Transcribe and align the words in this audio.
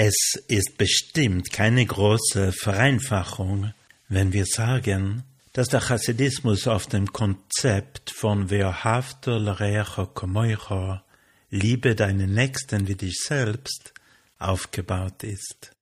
Es 0.00 0.42
ist 0.46 0.78
bestimmt 0.78 1.50
keine 1.50 1.84
große 1.84 2.52
Vereinfachung, 2.52 3.72
wenn 4.08 4.32
wir 4.32 4.46
sagen, 4.46 5.24
dass 5.52 5.68
der 5.68 5.80
Chassidismus 5.80 6.66
auf 6.66 6.86
dem 6.86 7.12
Konzept 7.12 8.10
von 8.10 8.50
Veohavto 8.50 9.36
L'Recho 9.36 10.06
Komoicho, 10.06 11.00
liebe 11.50 11.94
deinen 11.94 12.32
Nächsten 12.32 12.88
wie 12.88 12.94
dich 12.94 13.16
selbst, 13.20 13.92
aufgebaut 14.38 15.24
ist. 15.24 15.72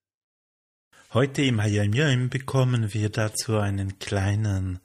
Heute 1.12 1.43
im 1.43 1.62
Hayom 1.62 1.93
Yom 1.93 2.29
bekommen 2.31 2.93
wir 2.93 3.11
dazu 3.11 3.59
einen 3.59 3.98
kleinen 3.98 4.81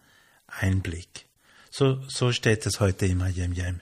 Einblick. 0.47 1.25
So, 1.71 2.01
so 2.07 2.31
steht 2.31 2.65
es 2.65 2.79
heute 2.79 3.05
im 3.05 3.23
Hayom 3.23 3.53
Yom. 3.53 3.79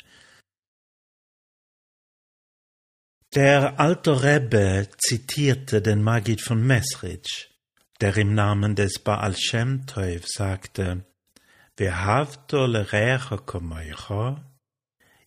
Der 3.36 3.80
alte 3.80 4.23
Rebbe 4.23 4.89
zitierte 4.98 5.81
den 5.81 6.02
Magid 6.02 6.41
von 6.41 6.66
Mesrich, 6.66 7.50
der 8.02 8.16
im 8.17 8.34
Namen 8.34 8.76
des 8.76 8.99
Baal 8.99 9.35
Shem 9.35 9.85
Tov 9.85 10.27
sagte, 10.27 11.05
Vehavto 11.77 12.66
lerecha 12.66 13.38
komoicha, 13.38 14.44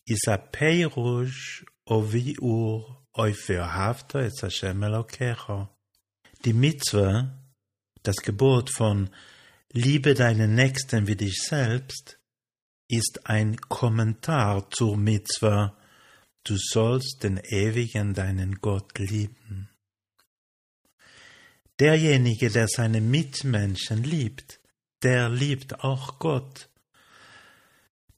is 0.06 0.26
a 0.28 0.36
peirush 0.36 1.64
oviur 1.86 2.96
oif 3.16 3.48
vehavto 3.48 4.18
es 4.18 4.42
Hashem 4.42 4.82
Elokecha. 4.82 5.70
Die 6.44 6.52
Mitzwe, 6.52 7.32
das 8.02 8.16
Gebot 8.16 8.70
von 8.70 9.10
Liebe 9.72 10.14
deinen 10.14 10.54
Nächsten 10.54 11.06
wie 11.06 11.16
dich 11.16 11.42
selbst, 11.42 12.18
ist 12.88 13.20
ein 13.24 13.56
Kommentar 13.56 14.70
zur 14.70 14.96
Mitzwe 14.96 15.72
Du 16.44 16.56
sollst 16.56 17.22
den 17.22 17.36
Ewigen 17.38 18.14
deinen 18.14 18.56
Gott 18.56 18.98
lieben. 18.98 19.68
Derjenige, 21.82 22.48
der 22.48 22.68
seine 22.68 23.00
Mitmenschen 23.00 24.04
liebt, 24.04 24.60
der 25.02 25.28
liebt 25.28 25.80
auch 25.80 26.20
Gott. 26.20 26.68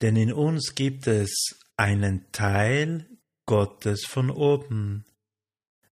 Denn 0.03 0.17
in 0.17 0.35
uns 0.35 0.75
gibt 0.75 1.07
es 1.07 1.33
einen 1.75 2.31
Teil 2.31 3.09
Gottes 3.47 4.05
von 4.05 4.31
oben, 4.31 5.07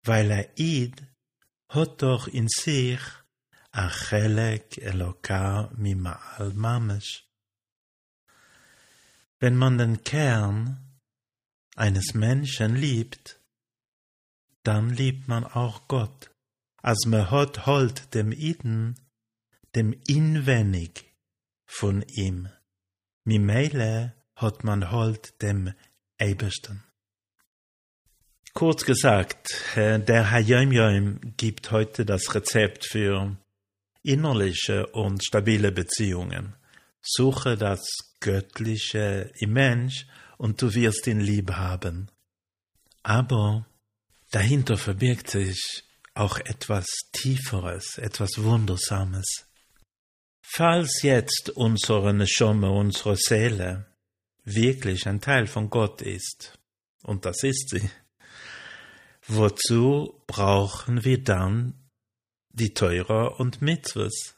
weil 0.05 0.31
er 0.31 0.48
id 0.61 1.03
hat 1.69 2.03
doch 2.03 2.28
in 2.28 2.47
sich 2.47 3.00
a 3.72 3.91
chelek 3.91 4.78
elokar 4.78 5.72
mima'al 5.75 6.55
mamesh. 6.55 7.25
Wenn 9.41 9.56
man 9.56 9.77
den 9.77 10.05
Kern 10.05 11.00
eines 11.75 12.14
Menschen 12.14 12.77
liebt, 12.77 13.41
dann 14.62 14.91
liebt 14.91 15.27
man 15.27 15.44
auch 15.44 15.89
Gott. 15.89 16.31
Als 16.87 17.05
man 17.05 17.33
hat 17.33 17.67
halt 17.67 18.15
dem 18.15 18.31
Iden, 18.31 18.95
dem 19.75 19.92
inwendig 20.06 21.12
von 21.65 22.03
ihm. 22.03 22.48
Mimele 23.25 24.15
hat 24.37 24.62
man 24.62 24.93
halt 24.93 25.43
dem 25.43 25.73
Ebersten. 26.17 26.84
Kurz 28.55 28.84
gesagt, 28.84 29.49
der 29.75 30.31
Hayom 30.31 30.71
Yom 30.71 31.21
gibt 31.37 31.72
heute 31.72 32.06
das 32.06 32.33
Rezept 32.33 32.87
für 32.87 33.37
innerliche 34.05 34.87
und 34.87 35.25
stabile 35.25 35.72
Beziehungen. 35.72 36.55
Suche 37.03 37.56
das 37.56 37.84
Göttliche 38.21 39.32
im 39.41 39.55
Mensch 39.55 40.06
und 40.38 40.62
du 40.62 40.72
wirst 40.72 41.09
ihn 41.09 41.19
lieb 41.19 41.50
haben. 41.50 42.12
Aber 43.03 43.66
dahinter 44.31 44.77
verbirgt 44.77 45.31
sich 45.31 45.82
auch 46.16 46.38
etwas 46.38 46.87
Tieferes, 47.12 47.99
etwas 47.99 48.43
Wundersames. 48.43 49.47
Falls 50.41 51.03
jetzt 51.03 51.50
unsere 51.50 52.15
Neshome, 52.15 52.71
unsere 52.71 53.16
Seele, 53.16 53.87
wirklich 54.44 55.06
ein 55.06 55.21
Teil 55.21 55.47
von 55.47 55.69
Gott 55.71 56.03
ist, 56.03 56.59
und 57.03 57.25
das 57.25 57.43
ist 57.43 57.71
sie, 57.71 57.91
wozu 59.26 60.22
brauchen 60.26 61.05
wir 61.05 61.22
dann 61.22 61.75
die 62.50 62.72
Teurer 62.72 63.38
und 63.38 63.60
Mitzvahs? 63.60 64.34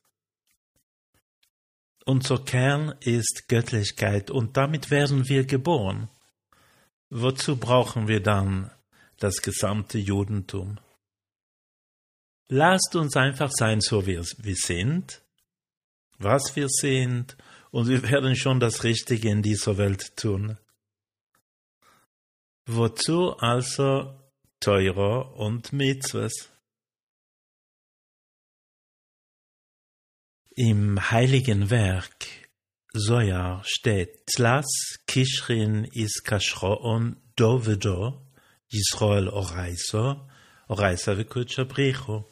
Unser 2.05 2.39
Kern 2.39 2.95
ist 3.01 3.49
Göttlichkeit 3.49 4.31
und 4.31 4.57
damit 4.57 4.91
werden 4.91 5.29
wir 5.29 5.45
geboren. 5.45 6.09
Wozu 7.11 7.57
brauchen 7.57 8.09
wir 8.09 8.21
dann 8.21 8.71
das 9.19 9.43
gesamte 9.43 9.99
Judentum? 9.99 10.79
Lasst 12.49 12.97
uns 12.97 13.17
einfach 13.17 13.51
sein, 13.51 13.81
so 13.81 14.07
wie 14.07 14.19
wir 14.19 14.57
sind, 14.57 15.23
was 16.19 16.57
wir 16.57 16.69
sind, 16.69 17.37
und 17.71 17.89
wir 17.89 18.03
werden 18.03 18.37
schon 18.37 18.61
das 18.61 18.85
Richtige 18.85 19.29
in 19.29 19.43
dieser 19.43 19.77
Welt 19.77 20.17
tun. 20.17 20.59
Wozu 22.67 23.37
also 23.39 24.19
Teurer 24.61 25.35
und 25.37 25.73
Mitzvahs? 25.73 26.51
Im 30.57 31.11
heiligen 31.11 31.71
Werk 31.71 32.27
Zoyar 32.93 33.63
steht 33.65 34.27
Tzlas 34.27 34.67
Kishrin 35.07 35.85
is 35.93 36.23
Kashroon 36.25 37.17
Dovedo 37.37 38.27
Yisrael 38.69 39.29
Oraiso 39.29 40.29
Oraisa 40.69 41.17
Vekutscha 41.17 41.65
Bricho. 41.65 42.27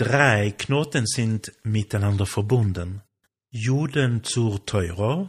Drei 0.00 0.52
Knoten 0.52 1.04
sind 1.06 1.52
miteinander 1.62 2.24
verbunden. 2.24 3.02
Juden 3.50 4.24
zur 4.24 4.64
Teuro 4.64 5.28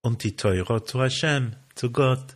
und 0.00 0.24
die 0.24 0.34
Teuro 0.34 0.80
zu 0.80 1.02
Hashem, 1.02 1.54
zu 1.74 1.92
Gott. 1.92 2.34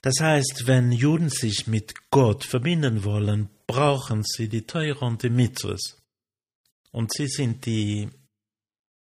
Das 0.00 0.14
heißt, 0.20 0.62
wenn 0.64 0.90
Juden 0.90 1.28
sich 1.28 1.66
mit 1.66 2.08
Gott 2.08 2.44
verbinden 2.44 3.04
wollen, 3.04 3.50
brauchen 3.66 4.24
sie 4.24 4.48
die 4.48 4.62
Teuro 4.62 5.06
und 5.06 5.22
die 5.22 5.28
Mitzvahs. 5.28 6.02
Und 6.92 7.12
sie 7.12 7.28
sind 7.28 7.66
die, 7.66 8.08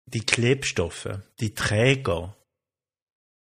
die 0.06 0.26
Klebstoffe, 0.26 1.22
die 1.40 1.54
Träger, 1.54 2.36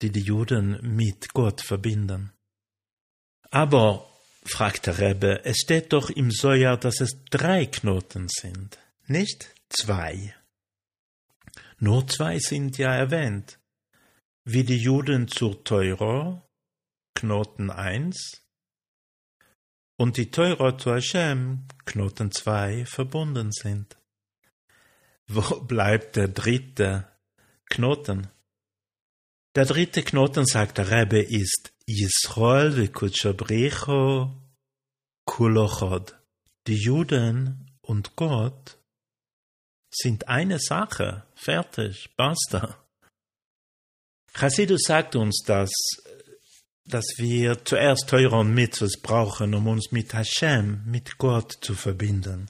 die 0.02 0.10
die 0.10 0.22
Juden 0.22 0.80
mit 0.96 1.32
Gott 1.32 1.62
verbinden. 1.62 2.32
Aber, 3.52 4.10
fragt 4.46 4.88
der 4.88 5.00
Rebbe, 5.00 5.44
es 5.46 5.58
steht 5.58 5.94
doch 5.94 6.10
im 6.10 6.32
Soja, 6.32 6.78
dass 6.78 7.02
es 7.02 7.24
drei 7.30 7.66
Knoten 7.66 8.28
sind, 8.30 8.78
nicht 9.08 9.54
zwei. 9.70 10.36
Nur 11.80 12.08
zwei 12.08 12.40
sind 12.40 12.78
ja 12.78 12.94
erwähnt, 12.94 13.60
wie 14.46 14.64
die 14.64 14.78
Juden 14.78 15.28
zur 15.28 15.64
Teuro, 15.64 16.42
Knoten 17.16 17.70
1, 17.70 18.44
und 19.98 20.18
die 20.18 20.32
Teuro 20.32 20.76
zu 20.78 20.94
Hashem, 20.94 21.68
Knoten 21.86 22.32
2, 22.32 22.86
verbunden 22.86 23.52
sind. 23.52 23.98
Wo 25.28 25.42
bleibt 25.68 26.16
der 26.16 26.28
dritte 26.28 27.08
Knoten? 27.70 28.28
Der 29.56 29.66
dritte 29.66 30.02
Knoten, 30.02 30.48
sagt 30.48 30.80
der 30.80 30.90
Rebbe, 30.90 31.20
ist 31.20 31.74
Yisrael 31.86 32.74
v'kutshabricho 32.76 34.32
kulochod. 35.26 36.16
Die 36.66 36.76
Juden 36.76 37.72
und 37.82 38.16
Gott 38.16 38.80
sind 39.92 40.28
eine 40.28 40.58
Sache. 40.58 41.28
Fertig. 41.36 42.10
Basta. 42.16 42.84
Chassidus 44.34 44.82
sagt 44.88 45.16
uns, 45.16 45.44
dass, 45.46 45.72
dass 46.86 47.06
wir 47.18 47.64
zuerst 47.64 48.10
Teure 48.10 48.38
und 48.38 48.56
Mitzvahs 48.56 49.00
brauchen, 49.04 49.54
um 49.54 49.68
uns 49.68 49.92
mit 49.92 50.16
Hashem, 50.16 50.84
mit 50.86 51.20
Gott 51.20 51.60
zu 51.62 51.76
verbinden. 51.76 52.50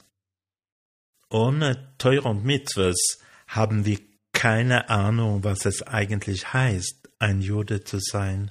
Ohne 1.28 1.94
Teuer 1.98 2.24
und 2.24 2.44
Mitzvahs 2.44 3.18
haben 3.48 3.84
wir 3.84 3.98
keine 4.34 4.90
Ahnung, 4.90 5.42
was 5.44 5.64
es 5.64 5.82
eigentlich 5.82 6.52
heißt, 6.52 7.08
ein 7.18 7.40
Jude 7.40 7.84
zu 7.84 7.98
sein, 7.98 8.50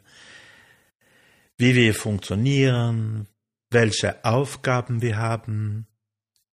wie 1.57 1.75
wir 1.75 1.93
funktionieren, 1.93 3.27
welche 3.69 4.25
Aufgaben 4.25 5.01
wir 5.01 5.17
haben 5.17 5.85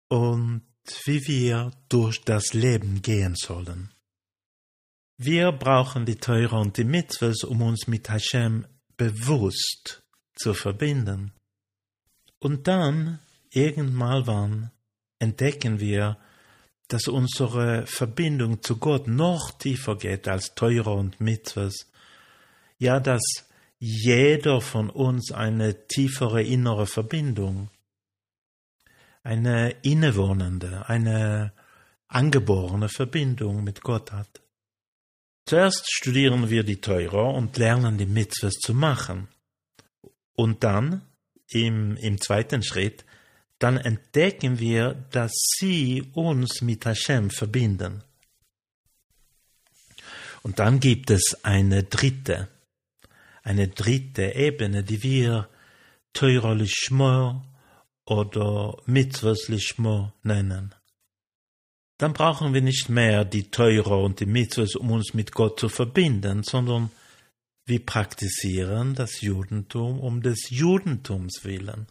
und 0.08 0.62
wie 1.04 1.26
wir 1.26 1.70
durch 1.88 2.22
das 2.22 2.52
Leben 2.52 3.00
gehen 3.00 3.34
sollen. 3.36 3.94
Wir 5.16 5.52
brauchen 5.52 6.04
die 6.06 6.16
Teure 6.16 6.58
und 6.58 6.76
die 6.76 6.84
Mitzvahs, 6.84 7.44
um 7.44 7.62
uns 7.62 7.86
mit 7.86 8.08
Hashem 8.08 8.66
bewusst 8.96 10.02
zu 10.34 10.54
verbinden. 10.54 11.32
Und 12.38 12.66
dann, 12.66 13.20
irgendwann 13.50 14.26
wann, 14.26 14.70
entdecken 15.18 15.78
wir, 15.78 16.16
dass 16.92 17.06
unsere 17.06 17.86
Verbindung 17.86 18.62
zu 18.62 18.76
Gott 18.76 19.06
noch 19.06 19.52
tiefer 19.52 19.96
geht 19.96 20.26
als 20.26 20.54
Teure 20.54 20.90
und 20.90 21.20
Mitzvahs. 21.20 21.90
Ja, 22.78 22.98
dass 22.98 23.22
jeder 23.78 24.60
von 24.60 24.90
uns 24.90 25.32
eine 25.32 25.86
tiefere 25.86 26.42
innere 26.42 26.86
Verbindung, 26.86 27.70
eine 29.22 29.70
innewohnende, 29.82 30.88
eine 30.88 31.52
angeborene 32.08 32.88
Verbindung 32.88 33.62
mit 33.62 33.82
Gott 33.82 34.12
hat. 34.12 34.40
Zuerst 35.46 35.90
studieren 35.90 36.50
wir 36.50 36.64
die 36.64 36.80
Teurer 36.80 37.34
und 37.34 37.56
lernen 37.56 37.98
die 37.98 38.06
Mitzvahs 38.06 38.54
zu 38.54 38.74
machen. 38.74 39.28
Und 40.34 40.64
dann, 40.64 41.02
im, 41.48 41.96
im 41.96 42.20
zweiten 42.20 42.62
Schritt, 42.62 43.04
dann 43.60 43.76
entdecken 43.76 44.58
wir, 44.58 44.94
dass 45.12 45.32
sie 45.58 46.02
uns 46.12 46.60
mit 46.60 46.84
Hashem 46.84 47.30
verbinden. 47.30 48.02
Und 50.42 50.58
dann 50.58 50.80
gibt 50.80 51.10
es 51.10 51.44
eine 51.44 51.84
dritte, 51.84 52.48
eine 53.44 53.68
dritte 53.68 54.34
Ebene, 54.34 54.82
die 54.82 55.02
wir 55.02 55.48
Teurer 56.12 56.56
Lishmo 56.56 57.42
oder 58.04 58.76
Mitzvahs 58.86 59.46
Lishmo 59.46 60.12
nennen 60.24 60.74
dann 62.00 62.14
brauchen 62.14 62.54
wir 62.54 62.62
nicht 62.62 62.88
mehr 62.88 63.26
die 63.26 63.50
Teure 63.50 63.98
und 63.98 64.20
die 64.20 64.26
Mitzvahs, 64.26 64.74
um 64.74 64.90
uns 64.90 65.12
mit 65.12 65.32
Gott 65.32 65.60
zu 65.60 65.68
verbinden, 65.68 66.42
sondern 66.42 66.90
wir 67.66 67.84
praktizieren 67.84 68.94
das 68.94 69.20
Judentum 69.20 70.00
um 70.00 70.22
des 70.22 70.48
Judentums 70.48 71.44
willen. 71.44 71.88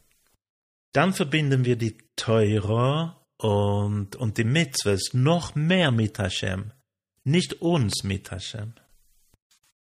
Dann 0.92 1.14
verbinden 1.14 1.66
wir 1.66 1.76
die 1.76 1.98
Teure 2.16 3.16
und, 3.38 4.16
und 4.16 4.38
die 4.38 4.44
Mitzvahs 4.44 5.14
noch 5.14 5.56
mehr 5.56 5.92
mit 5.92 6.20
Hashem, 6.20 6.72
nicht 7.24 7.62
uns 7.62 8.04
mit 8.04 8.32
Hashem. 8.32 8.74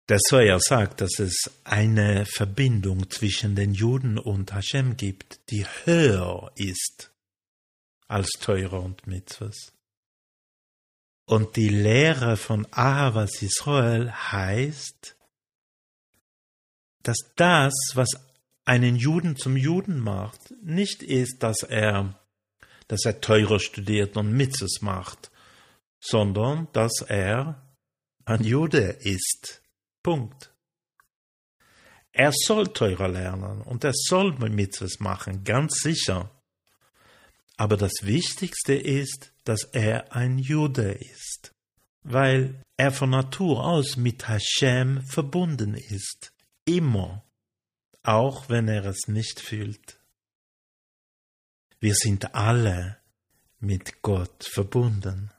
Der 0.09 0.19
Soja 0.19 0.59
sagt, 0.59 1.01
dass 1.01 1.19
es 1.19 1.49
eine 1.63 2.25
Verbindung 2.25 3.09
zwischen 3.09 3.55
den 3.55 3.73
Juden 3.73 4.17
und 4.17 4.53
Hashem 4.53 4.97
gibt, 4.97 5.39
die 5.49 5.65
höher 5.85 6.51
ist 6.55 7.11
als 8.07 8.29
Teure 8.41 8.79
und 8.81 9.07
Mitzvahs. 9.07 9.71
Und 11.25 11.55
die 11.55 11.69
Lehre 11.69 12.35
von 12.35 12.67
Ahavas 12.71 13.41
Israel 13.41 14.11
heißt, 14.11 15.15
dass 17.03 17.17
das, 17.37 17.73
was 17.93 18.09
einen 18.71 18.95
Juden 18.95 19.35
zum 19.35 19.57
Juden 19.57 19.99
macht, 19.99 20.53
nicht 20.63 21.03
ist, 21.03 21.43
dass 21.43 21.61
er, 21.61 22.17
dass 22.87 23.03
er 23.03 23.19
teurer 23.19 23.59
studiert 23.59 24.15
und 24.15 24.31
Mitzes 24.31 24.81
macht, 24.81 25.29
sondern 25.99 26.69
dass 26.71 27.01
er 27.05 27.61
ein 28.23 28.45
Jude 28.45 28.97
ist. 29.01 29.61
Punkt. 30.01 30.53
Er 32.13 32.31
soll 32.33 32.67
teurer 32.67 33.09
lernen 33.09 33.61
und 33.61 33.83
er 33.83 33.91
soll 33.93 34.31
Mitzes 34.49 35.01
machen, 35.01 35.43
ganz 35.43 35.81
sicher. 35.81 36.31
Aber 37.57 37.75
das 37.75 37.91
Wichtigste 38.03 38.73
ist, 38.73 39.33
dass 39.43 39.65
er 39.65 40.15
ein 40.15 40.39
Jude 40.39 40.93
ist, 40.93 41.53
weil 42.03 42.63
er 42.77 42.93
von 42.93 43.09
Natur 43.09 43.65
aus 43.65 43.97
mit 43.97 44.29
Hashem 44.29 45.01
verbunden 45.07 45.73
ist, 45.73 46.31
immer, 46.63 47.25
auch 48.03 48.49
wenn 48.49 48.67
er 48.67 48.85
es 48.85 49.07
nicht 49.07 49.39
fühlt. 49.39 49.99
Wir 51.79 51.95
sind 51.95 52.35
alle 52.35 52.97
mit 53.59 54.01
Gott 54.01 54.43
verbunden. 54.43 55.31